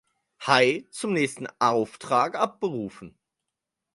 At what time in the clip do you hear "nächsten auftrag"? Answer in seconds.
1.13-2.33